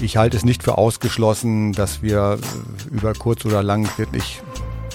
[0.00, 2.38] Ich halte es nicht für ausgeschlossen, dass wir
[2.90, 4.42] über kurz oder lang wirklich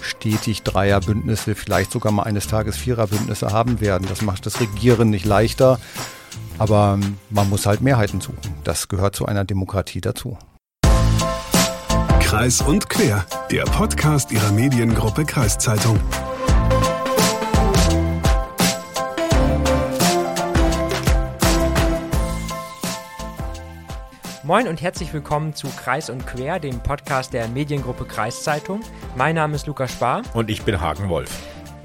[0.02, 4.08] stetig Dreierbündnisse, vielleicht sogar mal eines Tages Viererbündnisse haben werden.
[4.08, 5.80] Das macht das Regieren nicht leichter,
[6.58, 8.56] aber man muss halt Mehrheiten suchen.
[8.64, 10.38] Das gehört zu einer Demokratie dazu.
[12.20, 16.00] Kreis und Quer, der Podcast ihrer Mediengruppe Kreiszeitung.
[24.52, 28.82] Moin und herzlich willkommen zu Kreis und Quer, dem Podcast der Mediengruppe Kreiszeitung.
[29.16, 30.24] Mein Name ist Lukas Spar.
[30.34, 31.42] Und ich bin Hagen Wolf.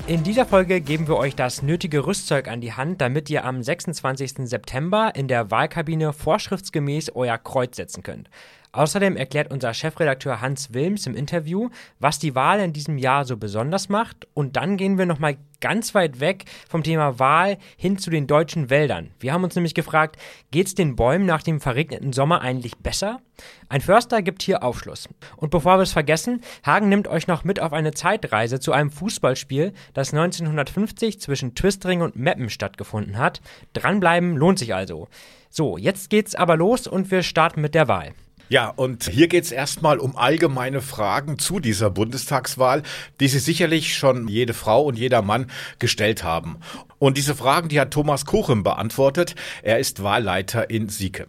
[0.08, 3.62] In dieser Folge geben wir euch das nötige Rüstzeug an die Hand, damit ihr am
[3.62, 4.48] 26.
[4.48, 8.30] September in der Wahlkabine vorschriftsgemäß euer Kreuz setzen könnt.
[8.76, 13.38] Außerdem erklärt unser Chefredakteur Hans Wilms im Interview, was die Wahl in diesem Jahr so
[13.38, 14.28] besonders macht.
[14.34, 18.68] Und dann gehen wir nochmal ganz weit weg vom Thema Wahl hin zu den deutschen
[18.68, 19.12] Wäldern.
[19.18, 20.20] Wir haben uns nämlich gefragt,
[20.50, 23.22] geht es den Bäumen nach dem verregneten Sommer eigentlich besser?
[23.70, 25.08] Ein Förster gibt hier Aufschluss.
[25.38, 28.90] Und bevor wir es vergessen, Hagen nimmt euch noch mit auf eine Zeitreise zu einem
[28.90, 33.40] Fußballspiel, das 1950 zwischen Twistring und Meppen stattgefunden hat.
[33.72, 35.08] Dranbleiben lohnt sich also.
[35.48, 38.12] So, jetzt geht's aber los und wir starten mit der Wahl.
[38.48, 42.84] Ja, und hier geht es erstmal um allgemeine Fragen zu dieser Bundestagswahl,
[43.18, 45.46] die Sie sicherlich schon jede Frau und jeder Mann
[45.80, 46.58] gestellt haben.
[46.98, 49.34] Und diese Fragen, die hat Thomas Kuchen beantwortet.
[49.62, 51.26] Er ist Wahlleiter in Sieke.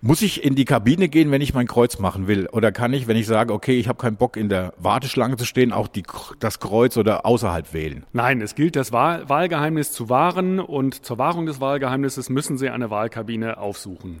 [0.00, 2.48] Muss ich in die Kabine gehen, wenn ich mein Kreuz machen will?
[2.48, 5.44] Oder kann ich, wenn ich sage, okay, ich habe keinen Bock in der Warteschlange zu
[5.44, 6.02] stehen, auch die,
[6.40, 8.04] das Kreuz oder außerhalb wählen?
[8.12, 12.70] Nein, es gilt, das Wahl Wahlgeheimnis zu wahren und zur Wahrung des Wahlgeheimnisses müssen Sie
[12.70, 14.20] eine Wahlkabine aufsuchen.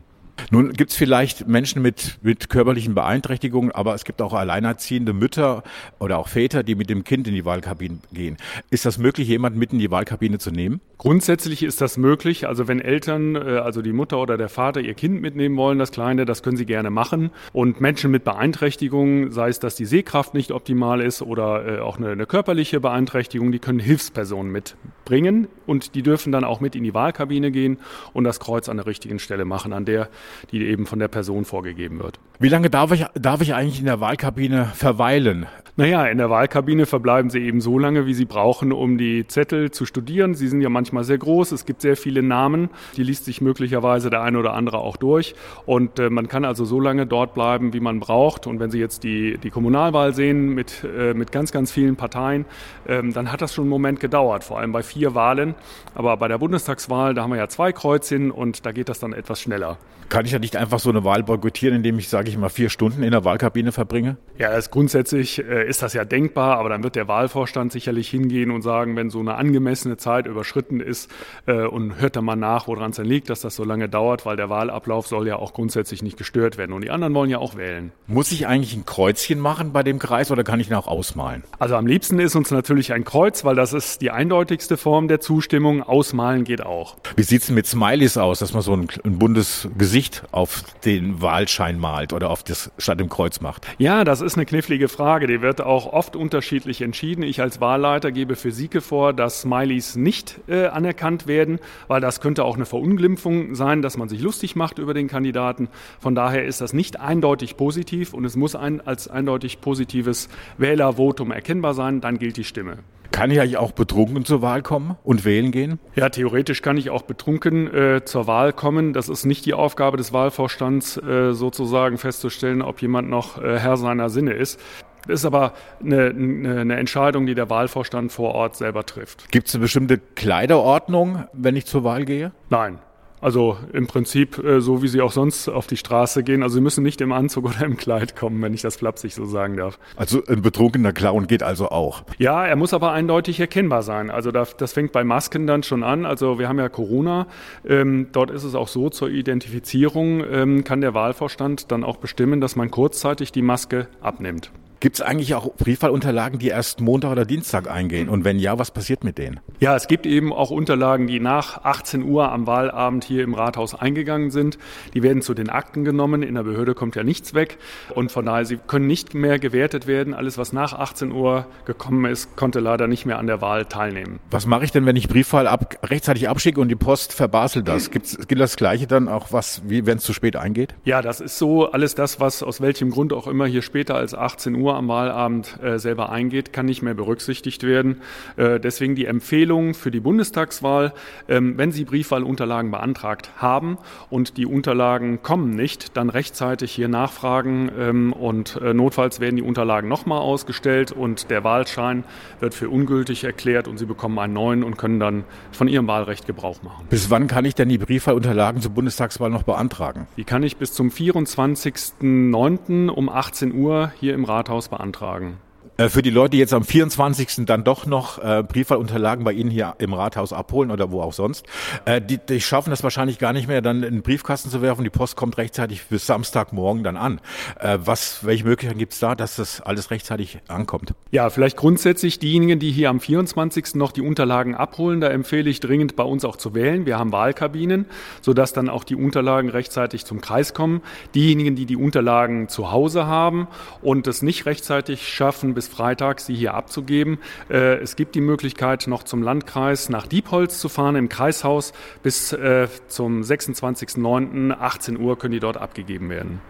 [0.50, 5.62] Nun gibt es vielleicht Menschen mit, mit körperlichen Beeinträchtigungen, aber es gibt auch alleinerziehende Mütter
[5.98, 8.36] oder auch Väter, die mit dem Kind in die Wahlkabine gehen.
[8.70, 10.80] Ist das möglich, jemanden mit in die Wahlkabine zu nehmen?
[10.98, 12.46] Grundsätzlich ist das möglich.
[12.46, 15.92] Also wenn Eltern, äh, also die Mutter oder der Vater, ihr Kind mitnehmen wollen, das
[15.92, 17.30] Kleine, das können sie gerne machen.
[17.52, 21.98] Und Menschen mit Beeinträchtigungen, sei es, dass die Sehkraft nicht optimal ist oder äh, auch
[21.98, 26.84] eine, eine körperliche Beeinträchtigung, die können Hilfspersonen mitbringen und die dürfen dann auch mit in
[26.84, 27.78] die Wahlkabine gehen
[28.12, 30.08] und das Kreuz an der richtigen Stelle machen, an der
[30.50, 32.18] die eben von der Person vorgegeben wird.
[32.38, 35.46] Wie lange darf ich, darf ich eigentlich in der Wahlkabine verweilen?
[35.76, 39.72] Naja, in der Wahlkabine verbleiben Sie eben so lange, wie Sie brauchen, um die Zettel
[39.72, 40.34] zu studieren.
[40.34, 44.08] Sie sind ja manchmal sehr groß, es gibt sehr viele Namen, die liest sich möglicherweise
[44.08, 45.34] der eine oder andere auch durch.
[45.66, 48.46] Und äh, man kann also so lange dort bleiben, wie man braucht.
[48.46, 52.44] Und wenn Sie jetzt die, die Kommunalwahl sehen mit, äh, mit ganz, ganz vielen Parteien,
[52.86, 55.56] ähm, dann hat das schon einen Moment gedauert, vor allem bei vier Wahlen.
[55.96, 59.12] Aber bei der Bundestagswahl, da haben wir ja zwei Kreuzchen und da geht das dann
[59.12, 59.78] etwas schneller.
[60.08, 62.70] Kann ich ja nicht einfach so eine Wahl boykottieren, indem ich, sage ich mal, vier
[62.70, 64.16] Stunden in der Wahlkabine verbringe?
[64.38, 68.50] Ja, das grundsätzlich äh, ist das ja denkbar, aber dann wird der Wahlvorstand sicherlich hingehen
[68.50, 71.10] und sagen, wenn so eine angemessene Zeit überschritten ist
[71.46, 74.26] äh, und hört dann mal nach, woran es denn liegt, dass das so lange dauert,
[74.26, 77.38] weil der Wahlablauf soll ja auch grundsätzlich nicht gestört werden und die anderen wollen ja
[77.38, 77.92] auch wählen.
[78.06, 81.44] Muss ich eigentlich ein Kreuzchen machen bei dem Kreis oder kann ich ihn auch ausmalen?
[81.58, 85.20] Also am liebsten ist uns natürlich ein Kreuz, weil das ist die eindeutigste Form der
[85.20, 85.82] Zustimmung.
[85.82, 86.96] Ausmalen geht auch.
[87.16, 91.20] Wie sieht es mit Smileys aus, dass man so ein, ein buntes Gesicht auf den
[91.20, 93.66] Wahlschein malt oder auf das statt im Kreuz macht?
[93.78, 95.26] Ja, das ist eine knifflige Frage.
[95.26, 97.22] Die wird auch oft unterschiedlich entschieden.
[97.22, 101.58] Ich als Wahlleiter gebe für Sieke vor, dass Smileys nicht äh, anerkannt werden,
[101.88, 105.68] weil das könnte auch eine Verunglimpfung sein, dass man sich lustig macht über den Kandidaten.
[105.98, 111.30] Von daher ist das nicht eindeutig positiv und es muss ein, als eindeutig positives Wählervotum
[111.30, 112.00] erkennbar sein.
[112.00, 112.78] Dann gilt die Stimme.
[113.14, 115.78] Kann ich eigentlich auch betrunken zur Wahl kommen und wählen gehen?
[115.94, 118.92] Ja, theoretisch kann ich auch betrunken äh, zur Wahl kommen.
[118.92, 123.76] Das ist nicht die Aufgabe des Wahlvorstands, äh, sozusagen festzustellen, ob jemand noch äh, Herr
[123.76, 124.58] seiner Sinne ist.
[125.06, 129.30] Das ist aber eine, eine, Entscheidung, die der Wahlvorstand vor Ort selber trifft.
[129.30, 132.32] Gibt es eine bestimmte Kleiderordnung, wenn ich zur Wahl gehe?
[132.50, 132.80] Nein.
[133.24, 136.42] Also im Prinzip äh, so, wie sie auch sonst auf die Straße gehen.
[136.42, 139.24] Also sie müssen nicht im Anzug oder im Kleid kommen, wenn ich das flapsig so
[139.24, 139.78] sagen darf.
[139.96, 142.02] Also ein betrunkener Clown geht also auch?
[142.18, 144.10] Ja, er muss aber eindeutig erkennbar sein.
[144.10, 146.04] Also das, das fängt bei Masken dann schon an.
[146.04, 147.26] Also wir haben ja Corona.
[147.66, 152.42] Ähm, dort ist es auch so, zur Identifizierung ähm, kann der Wahlvorstand dann auch bestimmen,
[152.42, 154.50] dass man kurzzeitig die Maske abnimmt.
[154.84, 158.10] Gibt es eigentlich auch Briefwahlunterlagen, die erst Montag oder Dienstag eingehen?
[158.10, 159.40] Und wenn ja, was passiert mit denen?
[159.58, 163.74] Ja, es gibt eben auch Unterlagen, die nach 18 Uhr am Wahlabend hier im Rathaus
[163.74, 164.58] eingegangen sind.
[164.92, 166.22] Die werden zu den Akten genommen.
[166.22, 167.56] In der Behörde kommt ja nichts weg.
[167.94, 170.12] Und von daher, sie können nicht mehr gewertet werden.
[170.12, 174.20] Alles, was nach 18 Uhr gekommen ist, konnte leider nicht mehr an der Wahl teilnehmen.
[174.30, 177.90] Was mache ich denn, wenn ich Briefwahl ab, rechtzeitig abschicke und die Post verbaselt das?
[177.90, 180.74] Gibt's, gilt das Gleiche dann auch, was, wie, wenn es zu spät eingeht?
[180.84, 181.70] Ja, das ist so.
[181.72, 185.58] Alles das, was aus welchem Grund auch immer hier später als 18 Uhr am Wahlabend
[185.62, 188.02] äh, selber eingeht, kann nicht mehr berücksichtigt werden.
[188.36, 190.92] Äh, deswegen die Empfehlung für die Bundestagswahl,
[191.28, 193.78] ähm, wenn Sie Briefwahlunterlagen beantragt haben
[194.10, 199.42] und die Unterlagen kommen nicht, dann rechtzeitig hier nachfragen ähm, und äh, notfalls werden die
[199.42, 202.04] Unterlagen nochmal ausgestellt und der Wahlschein
[202.40, 206.26] wird für ungültig erklärt und Sie bekommen einen neuen und können dann von Ihrem Wahlrecht
[206.26, 206.86] Gebrauch machen.
[206.90, 210.06] Bis wann kann ich denn die Briefwahlunterlagen zur Bundestagswahl noch beantragen?
[210.16, 212.88] Die kann ich bis zum 24.09.
[212.88, 215.38] um 18 Uhr hier im Rathaus beantragen.
[215.76, 217.46] Äh, für die Leute, die jetzt am 24.
[217.46, 221.46] dann doch noch äh, Briefwahlunterlagen bei Ihnen hier im Rathaus abholen oder wo auch sonst,
[221.84, 224.84] äh, die, die schaffen das wahrscheinlich gar nicht mehr, dann in den Briefkasten zu werfen.
[224.84, 227.20] Die Post kommt rechtzeitig bis Samstagmorgen dann an.
[227.58, 230.94] Äh, was, welche Möglichkeiten gibt es da, dass das alles rechtzeitig ankommt?
[231.10, 233.74] Ja, vielleicht grundsätzlich diejenigen, die hier am 24.
[233.74, 236.86] noch die Unterlagen abholen, da empfehle ich dringend bei uns auch zu wählen.
[236.86, 237.86] Wir haben Wahlkabinen,
[238.20, 240.82] sodass dann auch die Unterlagen rechtzeitig zum Kreis kommen.
[241.14, 243.48] Diejenigen, die die Unterlagen zu Hause haben
[243.82, 247.18] und es nicht rechtzeitig schaffen, bis bis Freitag sie hier abzugeben.
[247.48, 251.72] Äh, es gibt die Möglichkeit, noch zum Landkreis nach Diepholz zu fahren, im Kreishaus.
[252.02, 254.52] Bis äh, zum 26.09.
[254.52, 256.40] 18 Uhr können die dort abgegeben werden.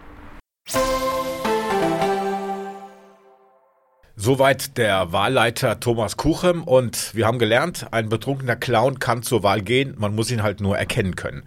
[4.16, 9.60] Soweit der Wahlleiter Thomas Kuchem und wir haben gelernt, ein betrunkener Clown kann zur Wahl
[9.60, 11.42] gehen, man muss ihn halt nur erkennen können.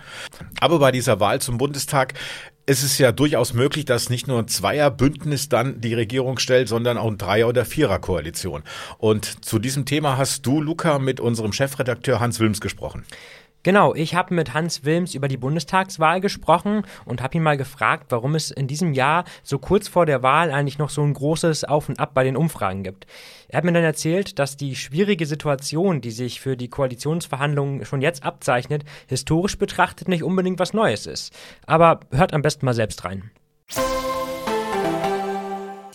[0.60, 2.14] Aber bei dieser Wahl zum Bundestag
[2.68, 6.98] ist es ja durchaus möglich, dass nicht nur ein Zweierbündnis dann die Regierung stellt, sondern
[6.98, 8.64] auch ein Dreier- oder Viererkoalition.
[8.98, 13.06] Und zu diesem Thema hast du, Luca, mit unserem Chefredakteur Hans Wilms gesprochen.
[13.68, 18.06] Genau, ich habe mit Hans Wilms über die Bundestagswahl gesprochen und habe ihn mal gefragt,
[18.08, 21.66] warum es in diesem Jahr so kurz vor der Wahl eigentlich noch so ein großes
[21.66, 23.08] Auf und Ab bei den Umfragen gibt.
[23.50, 28.02] Er hat mir dann erzählt, dass die schwierige Situation, die sich für die Koalitionsverhandlungen schon
[28.02, 31.34] jetzt abzeichnet, historisch betrachtet nicht unbedingt was Neues ist.
[31.66, 33.32] Aber hört am besten mal selbst rein.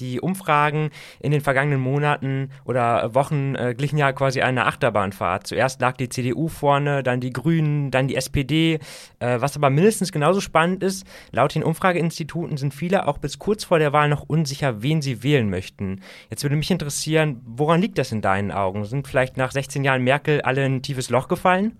[0.03, 0.91] Die Umfragen
[1.21, 5.47] in den vergangenen Monaten oder Wochen äh, glichen ja quasi einer Achterbahnfahrt.
[5.47, 8.81] Zuerst lag die CDU vorne, dann die Grünen, dann die SPD.
[9.21, 13.63] Äh, was aber mindestens genauso spannend ist, laut den Umfrageinstituten sind viele auch bis kurz
[13.63, 16.01] vor der Wahl noch unsicher, wen sie wählen möchten.
[16.31, 18.85] Jetzt würde mich interessieren, woran liegt das in deinen Augen?
[18.85, 21.79] Sind vielleicht nach 16 Jahren Merkel alle in ein tiefes Loch gefallen?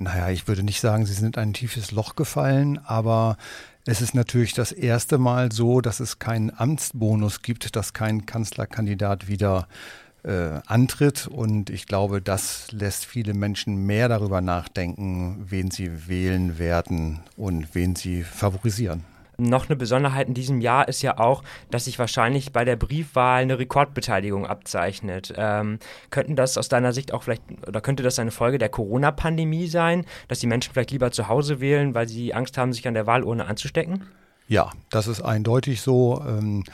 [0.00, 3.36] Naja, ich würde nicht sagen, sie sind in ein tiefes Loch gefallen, aber
[3.90, 9.28] es ist natürlich das erste Mal so, dass es keinen Amtsbonus gibt, dass kein Kanzlerkandidat
[9.28, 9.66] wieder
[10.24, 11.26] äh, antritt.
[11.26, 17.74] Und ich glaube, das lässt viele Menschen mehr darüber nachdenken, wen sie wählen werden und
[17.74, 19.04] wen sie favorisieren.
[19.40, 23.42] Noch eine Besonderheit in diesem Jahr ist ja auch, dass sich wahrscheinlich bei der Briefwahl
[23.42, 25.32] eine Rekordbeteiligung abzeichnet.
[25.36, 25.78] Ähm,
[26.10, 30.06] könnten das aus deiner Sicht auch vielleicht, oder könnte das eine Folge der Corona-Pandemie sein,
[30.26, 33.06] dass die Menschen vielleicht lieber zu Hause wählen, weil sie Angst haben, sich an der
[33.06, 34.06] Wahlurne anzustecken?
[34.48, 36.20] Ja, das ist eindeutig so.
[36.26, 36.64] Ähm,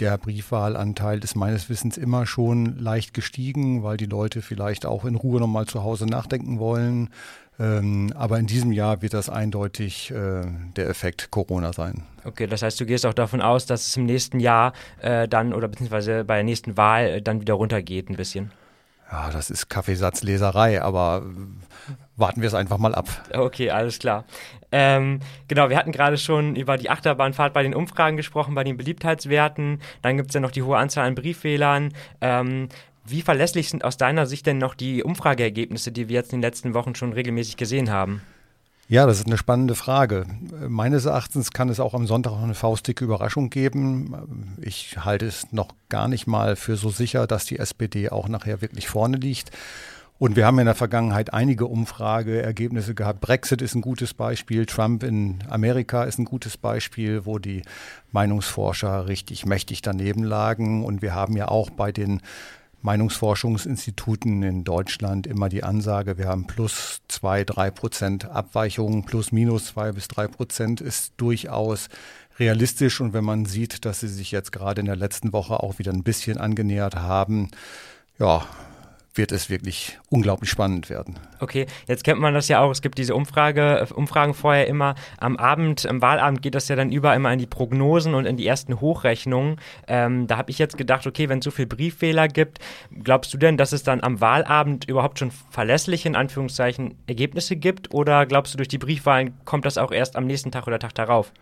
[0.00, 5.14] der Briefwahlanteil ist meines Wissens immer schon leicht gestiegen, weil die Leute vielleicht auch in
[5.14, 7.10] Ruhe nochmal zu Hause nachdenken wollen.
[7.58, 10.42] Ähm, aber in diesem Jahr wird das eindeutig äh,
[10.76, 12.02] der Effekt Corona sein.
[12.24, 15.52] Okay, das heißt, du gehst auch davon aus, dass es im nächsten Jahr äh, dann
[15.52, 18.50] oder beziehungsweise bei der nächsten Wahl äh, dann wieder runtergeht ein bisschen.
[19.10, 21.22] Ja, das ist Kaffeesatzleserei, aber
[22.16, 23.06] warten wir es einfach mal ab.
[23.32, 24.24] Okay, alles klar.
[24.72, 28.76] Ähm, genau, wir hatten gerade schon über die Achterbahnfahrt bei den Umfragen gesprochen, bei den
[28.76, 29.80] Beliebtheitswerten.
[30.02, 31.92] Dann gibt es ja noch die hohe Anzahl an Brieffehlern.
[32.20, 32.68] Ähm,
[33.06, 36.48] wie verlässlich sind aus deiner Sicht denn noch die Umfrageergebnisse, die wir jetzt in den
[36.48, 38.22] letzten Wochen schon regelmäßig gesehen haben?
[38.86, 40.26] Ja, das ist eine spannende Frage.
[40.68, 44.56] Meines Erachtens kann es auch am Sonntag noch eine faustdicke Überraschung geben.
[44.60, 48.60] Ich halte es noch gar nicht mal für so sicher, dass die SPD auch nachher
[48.60, 49.50] wirklich vorne liegt.
[50.18, 53.20] Und wir haben in der Vergangenheit einige Umfrageergebnisse gehabt.
[53.20, 57.62] Brexit ist ein gutes Beispiel, Trump in Amerika ist ein gutes Beispiel, wo die
[58.12, 60.84] Meinungsforscher richtig mächtig daneben lagen.
[60.84, 62.20] Und wir haben ja auch bei den
[62.84, 69.68] Meinungsforschungsinstituten in Deutschland immer die Ansage, wir haben plus zwei, drei Prozent Abweichungen, plus minus
[69.68, 71.88] zwei bis drei Prozent ist durchaus
[72.38, 73.00] realistisch.
[73.00, 75.92] Und wenn man sieht, dass sie sich jetzt gerade in der letzten Woche auch wieder
[75.92, 77.50] ein bisschen angenähert haben,
[78.18, 78.46] ja,
[79.14, 81.18] wird es wirklich unglaublich spannend werden.
[81.40, 82.70] Okay, jetzt kennt man das ja auch.
[82.70, 84.94] Es gibt diese Umfrage, Umfragen vorher immer.
[85.18, 88.36] Am Abend, am Wahlabend geht das ja dann über immer in die Prognosen und in
[88.36, 89.60] die ersten Hochrechnungen.
[89.86, 92.58] Ähm, da habe ich jetzt gedacht, okay, wenn es so viel Brieffehler gibt,
[93.02, 97.94] glaubst du denn, dass es dann am Wahlabend überhaupt schon verlässliche, in Anführungszeichen, Ergebnisse gibt?
[97.94, 100.94] Oder glaubst du, durch die Briefwahlen kommt das auch erst am nächsten Tag oder Tag
[100.94, 101.32] darauf?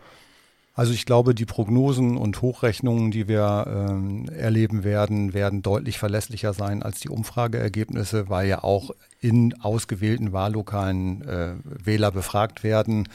[0.75, 6.53] Also ich glaube, die Prognosen und Hochrechnungen, die wir ähm, erleben werden, werden deutlich verlässlicher
[6.53, 8.89] sein als die Umfrageergebnisse, weil ja auch
[9.21, 13.07] in ausgewählten Wahllokalen äh, Wähler befragt werden.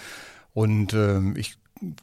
[0.54, 1.58] Und ähm, ich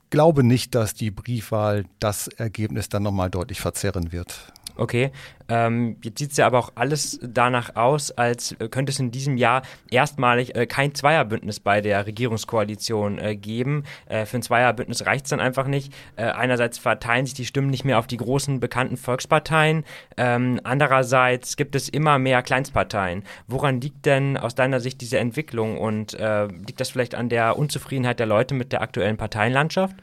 [0.09, 4.51] glaube nicht, dass die Briefwahl das Ergebnis dann nochmal deutlich verzerren wird.
[4.77, 5.11] Okay,
[5.47, 9.37] ähm, jetzt sieht es ja aber auch alles danach aus, als könnte es in diesem
[9.37, 13.83] Jahr erstmalig äh, kein Zweierbündnis bei der Regierungskoalition äh, geben.
[14.07, 15.93] Äh, für ein Zweierbündnis reicht es dann einfach nicht.
[16.15, 19.85] Äh, einerseits verteilen sich die Stimmen nicht mehr auf die großen bekannten Volksparteien,
[20.17, 23.23] ähm, andererseits gibt es immer mehr Kleinstparteien.
[23.47, 27.57] Woran liegt denn aus deiner Sicht diese Entwicklung und äh, liegt das vielleicht an der
[27.57, 29.95] Unzufriedenheit der Leute mit der aktuellen Parteienlandschaft?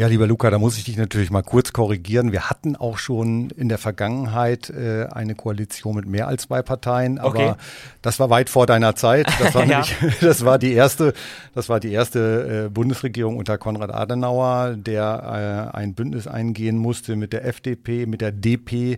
[0.00, 2.32] Ja, lieber Luca, da muss ich dich natürlich mal kurz korrigieren.
[2.32, 7.18] Wir hatten auch schon in der Vergangenheit äh, eine Koalition mit mehr als zwei Parteien,
[7.18, 7.54] aber okay.
[8.00, 9.26] das war weit vor deiner Zeit.
[9.38, 9.84] Das war, ja.
[10.00, 11.12] nämlich, das war die erste,
[11.54, 17.14] das war die erste äh, Bundesregierung unter Konrad Adenauer, der äh, ein Bündnis eingehen musste
[17.14, 18.96] mit der FDP, mit der DP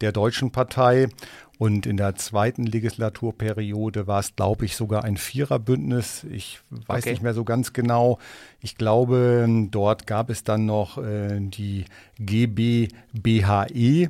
[0.00, 1.06] der Deutschen Partei.
[1.60, 6.24] Und in der zweiten Legislaturperiode war es, glaube ich, sogar ein Viererbündnis.
[6.24, 7.10] Ich weiß okay.
[7.10, 8.18] nicht mehr so ganz genau.
[8.62, 11.84] Ich glaube, dort gab es dann noch äh, die
[12.18, 14.08] GBBHE.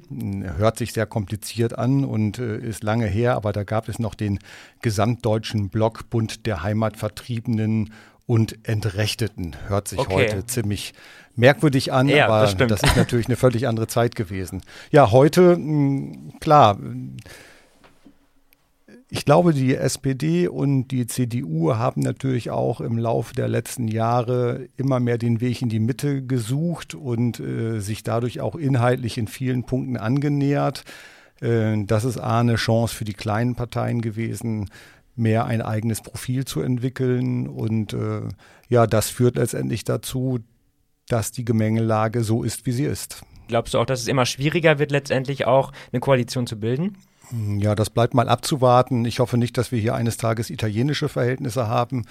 [0.59, 4.14] Hört sich sehr kompliziert an und äh, ist lange her, aber da gab es noch
[4.14, 4.38] den
[4.80, 7.92] Gesamtdeutschen Block Bund der Heimatvertriebenen
[8.27, 9.57] und Entrechteten.
[9.67, 10.15] Hört sich okay.
[10.15, 10.95] heute ziemlich
[11.37, 14.62] merkwürdig an, ja, aber das, das, ist natürlich eine völlig andere Zeit gewesen.
[14.91, 16.79] Ja, heute, hm, klar,
[19.12, 24.69] ich glaube, die SPD und die CDU haben natürlich auch im Laufe der letzten Jahre
[24.77, 29.27] immer mehr den Weg in die Mitte gesucht und äh, sich dadurch auch inhaltlich in
[29.27, 30.85] vielen Punkten angenähert.
[31.41, 34.71] Äh, das ist A, eine Chance für die kleinen Parteien gewesen,
[35.21, 37.47] mehr ein eigenes Profil zu entwickeln.
[37.47, 38.23] Und äh,
[38.69, 40.41] ja, das führt letztendlich dazu,
[41.07, 43.23] dass die Gemengelage so ist, wie sie ist.
[43.49, 46.97] Glaubst du auch, dass es immer schwieriger wird, letztendlich auch eine Koalition zu bilden?
[47.59, 49.05] Ja, das bleibt mal abzuwarten.
[49.05, 52.07] Ich hoffe nicht, dass wir hier eines Tages italienische Verhältnisse haben.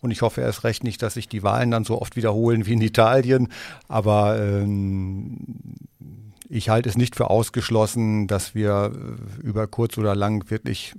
[0.00, 2.74] Und ich hoffe erst recht nicht, dass sich die Wahlen dann so oft wiederholen wie
[2.74, 3.48] in Italien.
[3.88, 5.38] Aber ähm,
[6.48, 10.94] ich halte es nicht für ausgeschlossen, dass wir äh, über kurz oder lang wirklich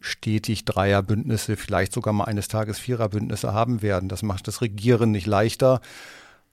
[0.00, 4.08] stetig Dreierbündnisse, vielleicht sogar mal eines Tages Viererbündnisse haben werden.
[4.08, 5.80] Das macht das Regieren nicht leichter.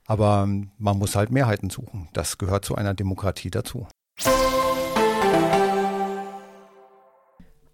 [0.06, 2.08] Aber man muss halt Mehrheiten suchen.
[2.12, 3.88] Das gehört zu einer Demokratie dazu.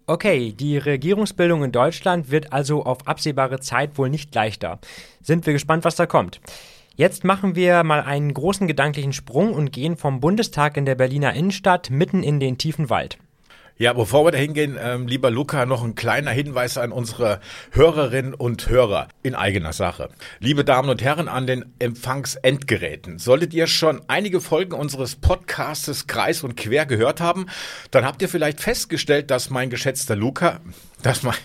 [0.05, 4.79] Okay, die Regierungsbildung in Deutschland wird also auf absehbare Zeit wohl nicht leichter.
[5.21, 6.41] Sind wir gespannt, was da kommt.
[6.95, 11.33] Jetzt machen wir mal einen großen gedanklichen Sprung und gehen vom Bundestag in der Berliner
[11.33, 13.17] Innenstadt mitten in den tiefen Wald.
[13.75, 17.39] Ja, bevor wir da hingehen, ähm, lieber Luca, noch ein kleiner Hinweis an unsere
[17.71, 20.09] Hörerinnen und Hörer in eigener Sache.
[20.39, 26.43] Liebe Damen und Herren an den Empfangsendgeräten, solltet ihr schon einige Folgen unseres Podcastes Kreis
[26.43, 27.47] und Quer gehört haben,
[27.89, 30.61] dann habt ihr vielleicht festgestellt, dass mein geschätzter Luca,
[31.01, 31.35] dass mein,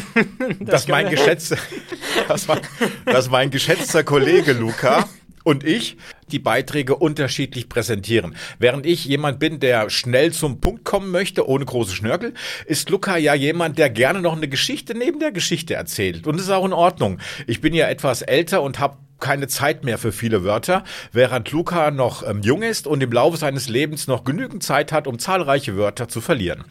[0.60, 1.56] dass mein geschätzter,
[2.28, 2.60] dass mein,
[3.06, 5.08] dass mein geschätzter Kollege Luca
[5.44, 5.96] und ich
[6.30, 8.36] die Beiträge unterschiedlich präsentieren.
[8.58, 12.34] Während ich jemand bin, der schnell zum Punkt kommen möchte, ohne große Schnörkel,
[12.66, 16.26] ist Luca ja jemand, der gerne noch eine Geschichte neben der Geschichte erzählt.
[16.26, 17.18] Und das ist auch in Ordnung.
[17.46, 21.90] Ich bin ja etwas älter und habe keine Zeit mehr für viele Wörter, während Luca
[21.90, 25.76] noch ähm, jung ist und im Laufe seines Lebens noch genügend Zeit hat, um zahlreiche
[25.76, 26.64] Wörter zu verlieren.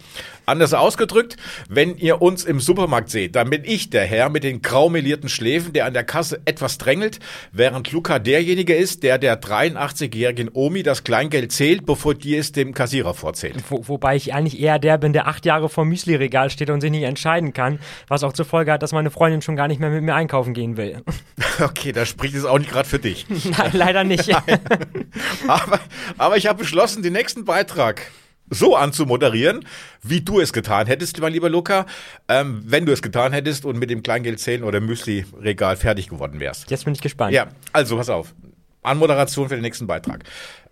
[0.49, 1.37] Anders ausgedrückt,
[1.69, 5.73] wenn ihr uns im Supermarkt seht, dann bin ich der Herr mit den graumelierten Schläfen,
[5.73, 7.19] der an der Kasse etwas drängelt,
[7.51, 12.73] während Luca derjenige ist, der der 83-jährigen Omi das Kleingeld zählt, bevor die es dem
[12.73, 13.57] Kassierer vorzählt.
[13.69, 16.89] Wo, wobei ich eigentlich eher der bin, der acht Jahre vor Müsli-Regal steht und sich
[16.89, 17.77] nicht entscheiden kann,
[18.07, 20.55] was auch zur Folge hat, dass meine Freundin schon gar nicht mehr mit mir einkaufen
[20.55, 21.03] gehen will.
[21.61, 23.25] Okay, da spricht es auch nicht gerade für dich.
[23.57, 24.33] Nein, leider nicht.
[25.47, 25.79] aber,
[26.17, 28.11] aber ich habe beschlossen, den nächsten Beitrag
[28.49, 29.65] so anzumoderieren,
[30.01, 31.85] wie du es getan hättest, mein lieber Luca,
[32.27, 36.39] ähm, wenn du es getan hättest und mit dem Kleingeld 10 oder Müsli-Regal fertig geworden
[36.39, 36.69] wärst.
[36.71, 37.33] Jetzt bin ich gespannt.
[37.33, 38.33] Ja, also pass auf.
[38.81, 40.23] Anmoderation für den nächsten Beitrag.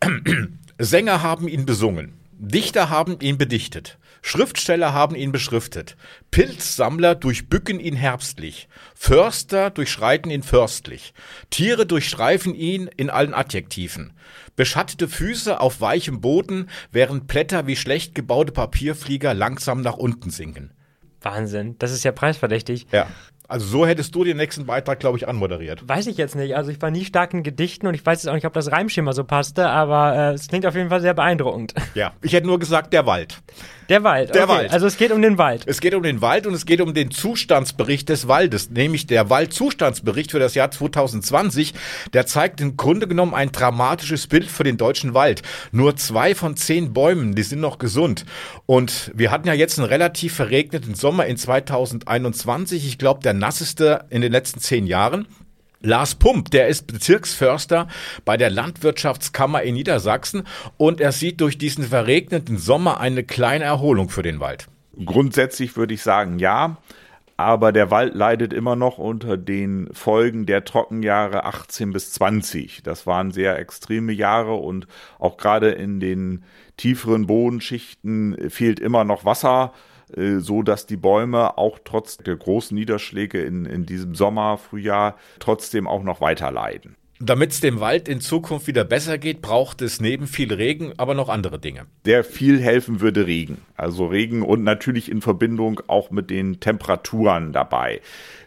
[0.80, 2.14] Sänger haben ihn besungen.
[2.32, 3.98] Dichter haben ihn bedichtet.
[4.22, 5.96] Schriftsteller haben ihn beschriftet.
[6.32, 8.68] Pilzsammler durchbücken ihn herbstlich.
[8.96, 11.14] Förster durchschreiten ihn förstlich.
[11.50, 14.14] Tiere durchstreifen ihn in allen Adjektiven.
[14.56, 20.72] Beschattete Füße auf weichem Boden, während Blätter wie schlecht gebaute Papierflieger langsam nach unten sinken.
[21.22, 22.88] Wahnsinn, das ist ja preisverdächtig.
[22.92, 23.08] Ja.
[23.50, 25.88] Also so hättest du den nächsten Beitrag, glaube ich, anmoderiert.
[25.88, 26.56] Weiß ich jetzt nicht.
[26.56, 28.72] Also ich war nie stark in Gedichten und ich weiß jetzt auch nicht, ob das
[28.72, 31.74] Reimschema so passte, aber äh, es klingt auf jeden Fall sehr beeindruckend.
[31.96, 33.42] Ja, ich hätte nur gesagt, der Wald.
[33.90, 34.36] Der Wald.
[34.36, 34.54] Der okay.
[34.54, 34.72] Wald.
[34.74, 35.64] Also es geht um den Wald.
[35.66, 39.30] Es geht um den Wald und es geht um den Zustandsbericht des Waldes, nämlich der
[39.30, 41.74] Waldzustandsbericht für das Jahr 2020.
[42.14, 45.42] Der zeigt im Grunde genommen ein dramatisches Bild für den deutschen Wald.
[45.72, 48.26] Nur zwei von zehn Bäumen, die sind noch gesund.
[48.66, 52.86] Und wir hatten ja jetzt einen relativ verregneten Sommer in 2021.
[52.86, 55.28] Ich glaube, der nasseste in den letzten zehn Jahren.
[55.82, 57.88] Lars Pump, der ist Bezirksförster
[58.26, 60.44] bei der Landwirtschaftskammer in Niedersachsen
[60.78, 64.68] und er sieht durch diesen verregneten Sommer eine kleine Erholung für den Wald.
[65.06, 66.78] Grundsätzlich würde ich sagen, ja.
[67.40, 72.82] Aber der Wald leidet immer noch unter den Folgen der Trockenjahre 18 bis 20.
[72.82, 74.88] Das waren sehr extreme Jahre und
[75.20, 76.44] auch gerade in den
[76.78, 79.72] tieferen Bodenschichten fehlt immer noch Wasser
[80.40, 85.88] so dass die Bäume auch trotz der großen Niederschläge in, in diesem Sommer, Frühjahr trotzdem
[85.88, 86.96] auch noch weiter leiden.
[87.20, 91.16] Damit es dem Wald in Zukunft wieder besser geht, braucht es neben viel Regen aber
[91.16, 91.88] noch andere Dinge.
[92.06, 93.58] Der viel helfen würde Regen.
[93.76, 98.02] Also Regen und natürlich in Verbindung auch mit den Temperaturen dabei.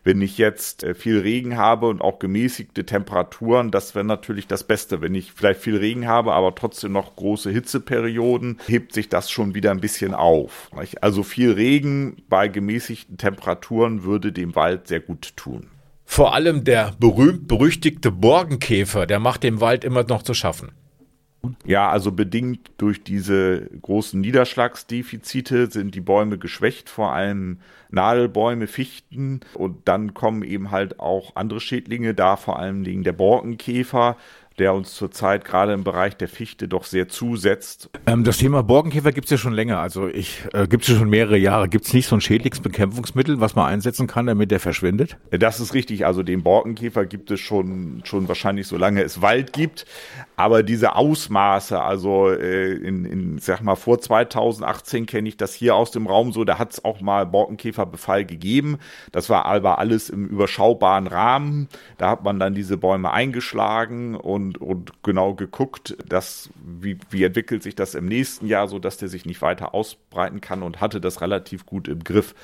[0.05, 4.63] Wenn ich jetzt äh, viel Regen habe und auch gemäßigte Temperaturen, das wäre natürlich das
[4.63, 5.01] Beste.
[5.01, 9.55] Wenn ich vielleicht viel Regen habe, aber trotzdem noch große Hitzeperioden, hebt sich das schon
[9.55, 10.71] wieder ein bisschen auf.
[11.01, 15.71] Also viel Regen bei gemäßigten Temperaturen würde dem Wald sehr gut tun.
[16.13, 20.73] Vor allem der berühmt-berüchtigte Borkenkäfer, der macht dem Wald immer noch zu schaffen.
[21.65, 29.39] Ja, also bedingt durch diese großen Niederschlagsdefizite sind die Bäume geschwächt, vor allem Nadelbäume, Fichten
[29.55, 34.17] und dann kommen eben halt auch andere Schädlinge da, vor allem der Borkenkäfer,
[34.61, 37.91] der uns zurzeit gerade im Bereich der Fichte doch sehr zusetzt.
[38.07, 39.79] Ähm, das Thema Borkenkäfer gibt es ja schon länger.
[39.79, 41.69] Also ich äh, gibt es ja schon mehrere Jahre.
[41.69, 45.17] Gibt es nicht so ein Schädlingsbekämpfungsmittel, was man einsetzen kann, damit der verschwindet?
[45.31, 46.07] Das ist richtig.
[46.07, 49.87] Also den Borkenkäfer gibt es schon schon wahrscheinlich so lange es Wald gibt.
[50.37, 55.75] Aber diese Ausmaße, also äh, in, in sag mal vor 2018 kenne ich das hier
[55.75, 56.45] aus dem Raum so.
[56.45, 58.79] Da hat es auch mal Borkenkäferbefall gegeben.
[59.13, 61.69] Das war aber alles im überschaubaren Rahmen.
[61.99, 67.25] Da hat man dann diese Bäume eingeschlagen und und, und genau geguckt, dass, wie, wie
[67.25, 70.81] entwickelt sich das im nächsten Jahr, so dass der sich nicht weiter ausbreiten kann und
[70.81, 72.35] hatte das relativ gut im Griff.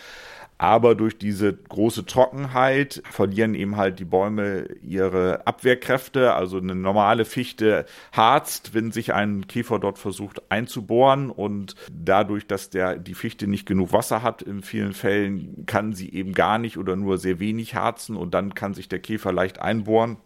[0.58, 6.32] Aber durch diese große Trockenheit verlieren eben halt die Bäume ihre Abwehrkräfte.
[6.32, 11.30] Also eine normale Fichte harzt, wenn sich ein Käfer dort versucht einzubohren.
[11.30, 16.10] Und dadurch, dass der, die Fichte nicht genug Wasser hat, in vielen Fällen kann sie
[16.12, 18.16] eben gar nicht oder nur sehr wenig harzen.
[18.16, 20.16] Und dann kann sich der Käfer leicht einbohren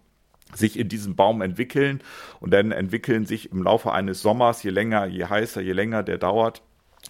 [0.55, 2.01] sich in diesem Baum entwickeln
[2.41, 6.19] und dann entwickeln sich im Laufe eines Sommers, je länger, je heißer, je länger der
[6.19, 6.63] dauert,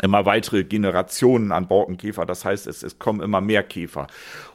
[0.02, 2.26] immer weitere Generationen an Borkenkäfer.
[2.26, 4.06] Das heißt, es, es kommen immer mehr Käfer.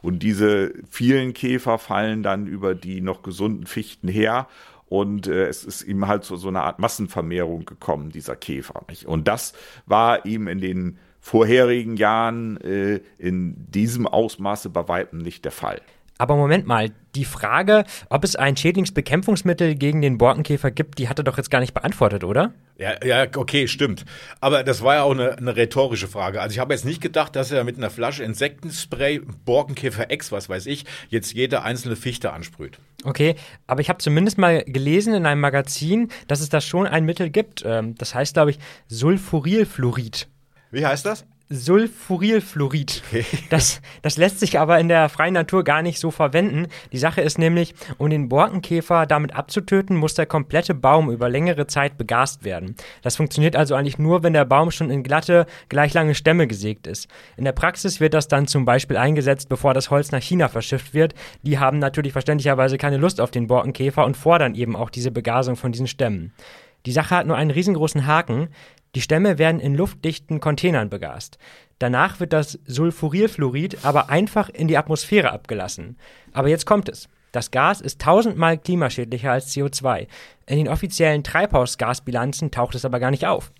[0.01, 4.47] Und diese vielen Käfer fallen dann über die noch gesunden Fichten her.
[4.88, 8.83] Und äh, es ist ihm halt zu so einer Art Massenvermehrung gekommen, dieser Käfer.
[8.88, 9.05] Nicht?
[9.05, 9.53] Und das
[9.86, 15.81] war ihm in den vorherigen Jahren äh, in diesem Ausmaße bei weitem nicht der Fall.
[16.17, 21.19] Aber Moment mal, die Frage, ob es ein Schädlingsbekämpfungsmittel gegen den Borkenkäfer gibt, die hat
[21.19, 22.54] er doch jetzt gar nicht beantwortet, oder?
[22.78, 24.06] Ja, ja, okay, stimmt.
[24.39, 26.41] Aber das war ja auch eine, eine rhetorische Frage.
[26.41, 30.47] Also ich habe jetzt nicht gedacht, dass er mit einer Flasche Insektenspray, Borkenkäfer X, was
[30.47, 32.80] weiß ich, jetzt jede einzelne Fichte ansprüht.
[33.04, 33.36] Okay,
[33.67, 37.30] aber ich habe zumindest mal gelesen in einem Magazin, dass es da schon ein Mittel
[37.30, 37.63] gibt.
[37.65, 40.28] Ähm, das heißt, glaube ich, Sulfurylfluorid.
[40.71, 41.25] Wie heißt das?
[41.49, 43.03] Sulfurylfluorid.
[43.08, 43.25] Okay.
[43.49, 46.67] Das, das lässt sich aber in der freien Natur gar nicht so verwenden.
[46.91, 51.67] Die Sache ist nämlich, um den Borkenkäfer damit abzutöten, muss der komplette Baum über längere
[51.67, 52.75] Zeit begast werden.
[53.03, 56.88] Das funktioniert also eigentlich nur, wenn der Baum schon in glatte, gleich lange Stämme gesägt
[56.88, 57.08] ist.
[57.38, 60.93] In der Praxis wird das dann zum Beispiel eingesetzt, bevor das Holz nach China verschifft
[60.93, 61.13] wird.
[61.43, 65.55] Die haben natürlich verständlicherweise keine Lust auf den Borkenkäfer und fordern eben auch diese Begasung
[65.55, 66.34] von diesen Stämmen.
[66.86, 68.49] Die Sache hat nur einen riesengroßen Haken.
[68.95, 71.38] Die Stämme werden in luftdichten Containern begast.
[71.79, 75.97] Danach wird das Sulfurylfluorid aber einfach in die Atmosphäre abgelassen.
[76.31, 77.10] Aber jetzt kommt es.
[77.34, 80.08] Das Gas ist tausendmal klimaschädlicher als CO2.
[80.45, 83.51] In den offiziellen Treibhausgasbilanzen taucht es aber gar nicht auf.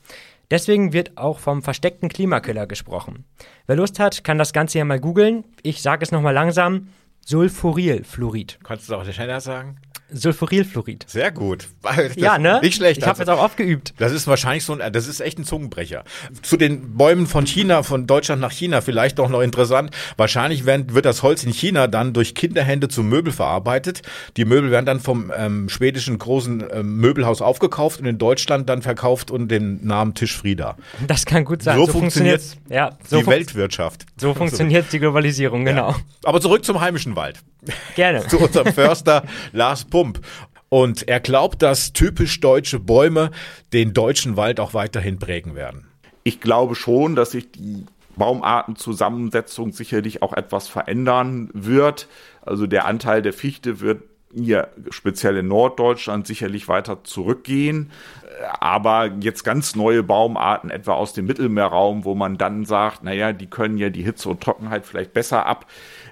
[0.50, 3.26] Deswegen wird auch vom versteckten Klimakiller gesprochen.
[3.68, 5.44] Wer Lust hat, kann das Ganze ja mal googeln.
[5.64, 6.88] Ich sage es nochmal langsam.
[7.26, 8.60] Sulfurylfluorid.
[8.64, 9.82] Kannst du es auch schneller sagen?
[10.14, 11.06] Sulfurylfluorid.
[11.08, 11.68] Sehr gut.
[11.96, 12.60] Das ja, ne?
[12.62, 13.02] Nicht schlecht.
[13.02, 13.94] Ich habe jetzt auch oft geübt.
[13.98, 16.04] Das ist wahrscheinlich so ein, das ist echt ein Zungenbrecher.
[16.42, 19.92] Zu den Bäumen von China, von Deutschland nach China, vielleicht auch noch interessant.
[20.18, 24.02] Wahrscheinlich werden, wird das Holz in China dann durch Kinderhände zu Möbel verarbeitet.
[24.36, 28.82] Die Möbel werden dann vom ähm, schwedischen großen ähm, Möbelhaus aufgekauft und in Deutschland dann
[28.82, 30.76] verkauft und den Namen Tisch Frieda.
[31.08, 31.78] Das kann gut sein.
[31.78, 34.06] So, so funktioniert, ja, so die fun Weltwirtschaft.
[34.18, 35.92] So funktioniert die Globalisierung, genau.
[35.92, 35.96] Ja.
[36.24, 37.40] Aber zurück zum heimischen Wald.
[37.96, 38.28] Gerne.
[38.28, 40.20] zu unserem Förster Lars Pump.
[40.68, 43.32] Und er glaubt, dass typisch deutsche Bäume
[43.72, 45.88] den deutschen Wald auch weiterhin prägen werden.
[46.26, 47.86] Ich glaube schon, dass sich die
[48.18, 52.10] Baumartenzusammensetzung sicherlich auch etwas verändern wird.
[52.42, 54.04] Also der Anteil der Fichte wird
[54.36, 57.92] hier speziell in Norddeutschland sicherlich weiter zurückgehen.
[58.60, 63.48] Aber jetzt ganz neue Baumarten, etwa aus dem Mittelmeerraum, wo man dann sagt, naja, die
[63.48, 65.66] können ja die Hitze und Trockenheit vielleicht besser ab.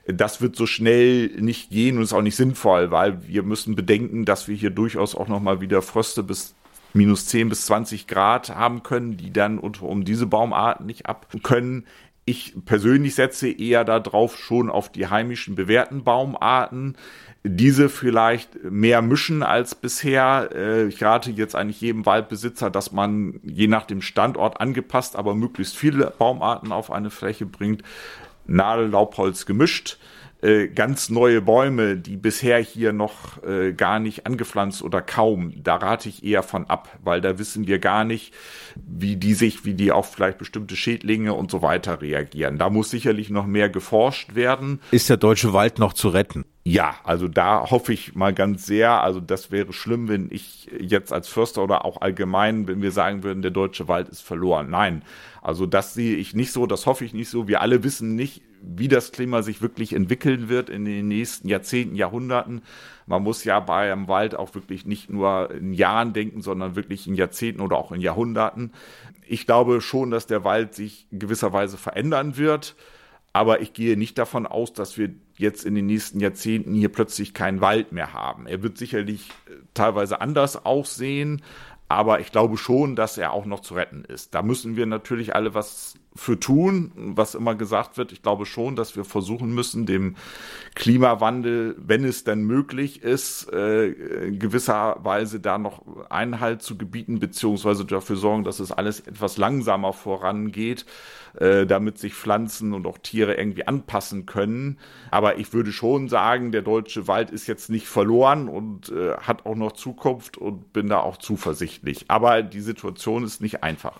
[0.05, 4.25] Das wird so schnell nicht gehen und ist auch nicht sinnvoll, weil wir müssen bedenken,
[4.25, 6.55] dass wir hier durchaus auch nochmal wieder Fröste bis
[6.93, 11.27] minus 10 bis 20 Grad haben können, die dann unter um diese Baumarten nicht ab
[11.43, 11.85] können.
[12.25, 16.95] Ich persönlich setze eher darauf schon auf die heimischen bewährten Baumarten.
[17.45, 20.49] Diese vielleicht mehr mischen als bisher.
[20.53, 25.35] Äh, ich rate jetzt eigentlich jedem Waldbesitzer, dass man je nach dem Standort angepasst, aber
[25.35, 27.83] möglichst viele Baumarten auf eine Fläche bringt.
[28.45, 29.97] Nadel, Laubholz gemischt
[30.43, 35.77] äh, ganz neue Bäume, die bisher hier noch äh, gar nicht angepflanzt oder kaum, da
[35.77, 38.33] rate ich eher von ab, weil da wissen wir gar nicht,
[38.75, 42.57] wie die sich, wie die auf vielleicht bestimmte Schädlinge und so weiter reagieren.
[42.57, 44.81] Da muss sicherlich noch mehr geforscht werden.
[44.91, 46.43] Ist der deutsche Wald noch zu retten?
[46.65, 49.01] Ja, also da hoffe ich mal ganz sehr.
[49.03, 53.23] Also das wäre schlimm, wenn ich jetzt als Förster oder auch allgemein, wenn wir sagen
[53.23, 54.69] würden, der deutsche Wald ist verloren.
[54.69, 55.03] Nein,
[55.41, 57.49] also das sehe ich nicht so, das hoffe ich nicht so.
[57.49, 61.95] Wir alle wissen nicht, wie das Klima sich wirklich entwickeln wird in den nächsten Jahrzehnten,
[61.97, 62.61] Jahrhunderten.
[63.07, 67.07] Man muss ja bei einem Wald auch wirklich nicht nur in Jahren denken, sondern wirklich
[67.07, 68.71] in Jahrzehnten oder auch in Jahrhunderten.
[69.27, 72.77] Ich glaube schon, dass der Wald sich gewisserweise verändern wird.
[73.33, 77.33] Aber ich gehe nicht davon aus, dass wir jetzt in den nächsten Jahrzehnten hier plötzlich
[77.33, 78.45] keinen Wald mehr haben.
[78.45, 81.41] Er wird sicherlich äh, teilweise anders aussehen,
[81.87, 84.35] aber ich glaube schon, dass er auch noch zu retten ist.
[84.35, 88.11] Da müssen wir natürlich alle was für tun, was immer gesagt wird.
[88.11, 90.15] Ich glaube schon, dass wir versuchen müssen, dem
[90.75, 97.19] Klimawandel, wenn es denn möglich ist, äh, in gewisser Weise da noch Einhalt zu gebieten,
[97.19, 100.85] beziehungsweise dafür sorgen, dass es alles etwas langsamer vorangeht,
[101.39, 104.77] äh, damit sich Pflanzen und auch Tiere irgendwie anpassen können.
[105.09, 109.45] Aber ich würde schon sagen, der deutsche Wald ist jetzt nicht verloren und äh, hat
[109.45, 112.05] auch noch Zukunft und bin da auch zuversichtlich.
[112.07, 113.99] Aber die Situation ist nicht einfach.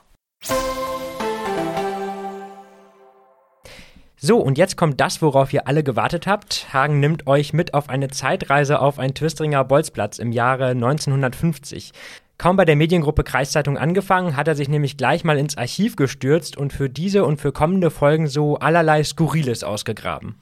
[4.25, 6.71] So, und jetzt kommt das, worauf ihr alle gewartet habt.
[6.71, 11.91] Hagen nimmt euch mit auf eine Zeitreise auf einen Twistringer Bolzplatz im Jahre 1950.
[12.37, 16.55] Kaum bei der Mediengruppe Kreiszeitung angefangen, hat er sich nämlich gleich mal ins Archiv gestürzt
[16.55, 20.35] und für diese und für kommende Folgen so allerlei Skurriles ausgegraben.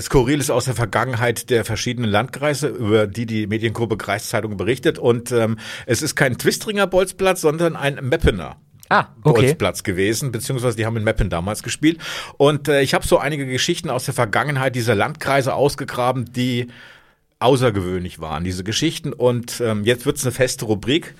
[0.00, 5.00] Skurriles aus der Vergangenheit der verschiedenen Landkreise, über die die Mediengruppe Kreiszeitung berichtet.
[5.00, 8.58] Und ähm, es ist kein Twistringer Bolzplatz, sondern ein Meppener.
[8.88, 9.40] Ah, okay.
[9.40, 11.98] Bolzplatz gewesen, beziehungsweise die haben in Meppen damals gespielt.
[12.36, 16.68] Und äh, ich habe so einige Geschichten aus der Vergangenheit dieser Landkreise ausgegraben, die
[17.38, 19.12] außergewöhnlich waren, diese Geschichten.
[19.12, 21.14] Und ähm, jetzt wird es eine feste Rubrik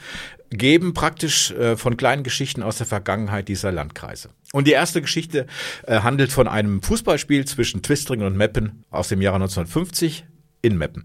[0.51, 4.31] geben, praktisch äh, von kleinen Geschichten aus der Vergangenheit dieser Landkreise.
[4.53, 5.47] Und die erste Geschichte
[5.87, 10.25] äh, handelt von einem Fußballspiel zwischen Twistringen und Meppen aus dem Jahre 1950
[10.63, 11.05] in Meppen.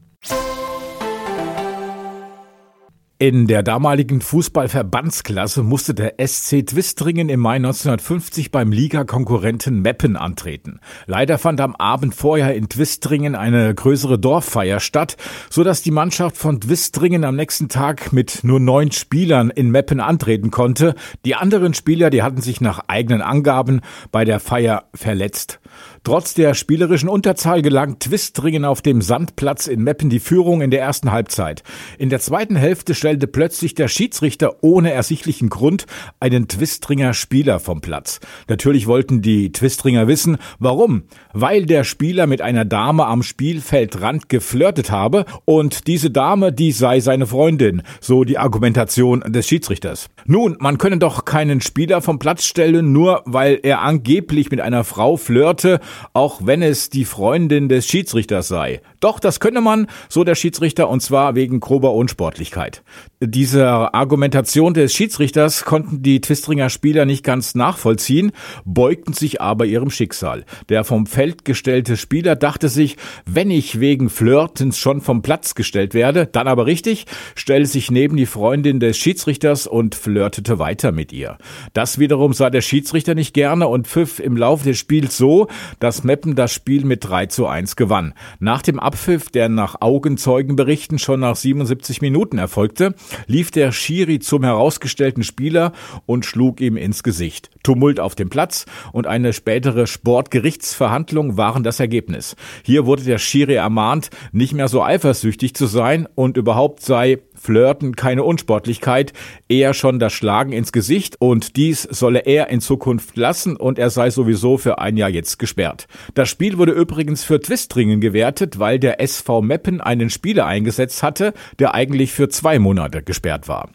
[3.22, 10.80] In der damaligen Fußballverbandsklasse musste der SC Twistringen im Mai 1950 beim Ligakonkurrenten Meppen antreten.
[11.06, 15.18] Leider fand am Abend vorher in Twistringen eine größere Dorffeier statt,
[15.50, 20.00] so dass die Mannschaft von Twistringen am nächsten Tag mit nur neun Spielern in Meppen
[20.00, 20.96] antreten konnte.
[21.26, 23.82] Die anderen Spieler, die hatten sich nach eigenen Angaben
[24.14, 25.60] bei der Feier verletzt.
[26.04, 30.82] Trotz der spielerischen Unterzahl gelang Twistringen auf dem Sandplatz in Meppen die Führung in der
[30.82, 31.64] ersten Halbzeit.
[31.98, 35.88] In der zweiten Hälfte stellte plötzlich der Schiedsrichter ohne ersichtlichen Grund
[36.20, 38.20] einen Twistringer Spieler vom Platz.
[38.48, 41.06] Natürlich wollten die Twistringer wissen, warum.
[41.34, 47.00] Weil der Spieler mit einer Dame am Spielfeldrand geflirtet habe und diese Dame, die sei
[47.00, 50.10] seine Freundin, so die Argumentation des Schiedsrichters.
[50.26, 54.84] Nun, man könne doch keinen Spieler vom Platz stellen, nur weil er angeblich mit einer
[54.84, 55.80] Frau flirte
[56.14, 58.82] auch wenn es die Freundin des Schiedsrichters sei.
[59.00, 62.84] Doch, das könne man, so der Schiedsrichter, und zwar wegen grober Unsportlichkeit.
[63.22, 68.32] Dieser Argumentation des Schiedsrichters konnten die Twistringer Spieler nicht ganz nachvollziehen,
[68.64, 70.46] beugten sich aber ihrem Schicksal.
[70.70, 75.94] Der vom Feld gestellte Spieler dachte sich, wenn ich wegen Flirtens schon vom Platz gestellt
[75.94, 81.12] werde, dann aber richtig, stellte sich neben die Freundin des Schiedsrichters und flirtete weiter mit
[81.12, 81.38] ihr.
[81.74, 85.48] Das wiederum sah der Schiedsrichter nicht gerne und pfiff im Laufe des Spiels so,
[85.82, 88.14] dass Meppen das Spiel mit 3 zu 1 gewann.
[88.40, 92.89] Nach dem Abpfiff, der nach Augenzeugenberichten schon nach 77 Minuten erfolgte,
[93.28, 95.74] lief der Schiri zum herausgestellten Spieler
[96.06, 97.50] und schlug ihm ins Gesicht.
[97.64, 102.36] Tumult auf dem Platz und eine spätere Sportgerichtsverhandlung waren das Ergebnis.
[102.64, 107.96] Hier wurde der Schiri ermahnt, nicht mehr so eifersüchtig zu sein und überhaupt sei Flirten
[107.96, 109.14] keine Unsportlichkeit,
[109.48, 113.90] eher schon das Schlagen ins Gesicht und dies solle er in Zukunft lassen und er
[113.90, 115.88] sei sowieso für ein Jahr jetzt gesperrt.
[116.14, 121.34] Das Spiel wurde übrigens für Twistringen gewertet, weil der SV Meppen einen Spieler eingesetzt hatte,
[121.60, 123.70] der eigentlich für zwei Monate gesperrt war.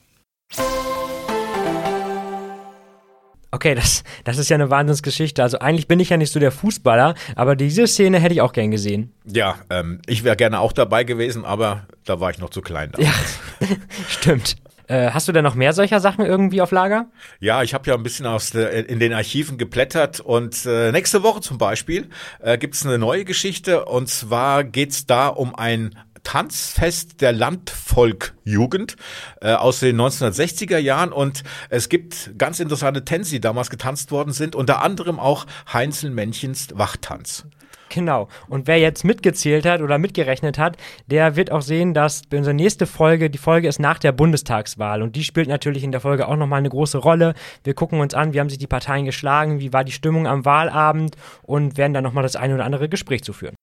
[3.55, 5.41] Okay, das, das ist ja eine Wahnsinnsgeschichte.
[5.41, 8.53] Also eigentlich bin ich ja nicht so der Fußballer, aber diese Szene hätte ich auch
[8.53, 9.13] gern gesehen.
[9.27, 12.91] Ja, ähm, ich wäre gerne auch dabei gewesen, aber da war ich noch zu klein.
[12.91, 13.39] Damals.
[13.61, 13.67] Ja,
[14.09, 14.57] stimmt.
[14.89, 17.07] Äh, hast du denn noch mehr solcher Sachen irgendwie auf Lager?
[17.39, 21.23] Ja, ich habe ja ein bisschen aus der, in den Archiven geblättert und äh, nächste
[21.23, 22.09] Woche zum Beispiel
[22.41, 28.97] äh, gibt es eine neue Geschichte und zwar geht's da um ein Tanzfest der Landvolkjugend
[29.41, 34.33] äh, aus den 1960er Jahren und es gibt ganz interessante Tänze, die damals getanzt worden
[34.33, 37.47] sind, unter anderem auch Heinzelmännchens Wachtanz.
[37.95, 38.29] Genau.
[38.49, 42.87] Und wer jetzt mitgezählt hat oder mitgerechnet hat, der wird auch sehen, dass unsere nächste
[42.87, 46.37] Folge, die Folge ist nach der Bundestagswahl und die spielt natürlich in der Folge auch
[46.37, 47.35] nochmal eine große Rolle.
[47.63, 50.45] Wir gucken uns an, wie haben sich die Parteien geschlagen, wie war die Stimmung am
[50.45, 53.55] Wahlabend und werden dann nochmal das eine oder andere Gespräch zu führen.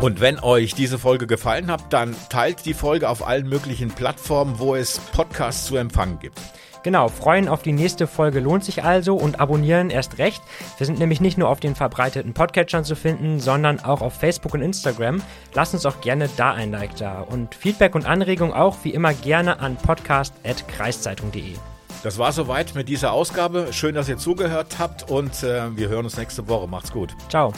[0.00, 4.58] Und wenn euch diese Folge gefallen hat, dann teilt die Folge auf allen möglichen Plattformen,
[4.58, 6.38] wo es Podcasts zu empfangen gibt.
[6.84, 10.42] Genau, freuen auf die nächste Folge lohnt sich also und abonnieren erst recht.
[10.76, 14.52] Wir sind nämlich nicht nur auf den verbreiteten Podcatchern zu finden, sondern auch auf Facebook
[14.52, 15.22] und Instagram.
[15.54, 17.20] Lasst uns auch gerne da ein Like da.
[17.22, 21.54] Und Feedback und Anregung auch wie immer gerne an podcast.kreiszeitung.de.
[22.02, 23.68] Das war soweit mit dieser Ausgabe.
[23.72, 26.68] Schön, dass ihr zugehört habt und äh, wir hören uns nächste Woche.
[26.68, 27.16] Macht's gut.
[27.30, 27.54] Ciao.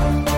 [0.00, 0.29] Bye.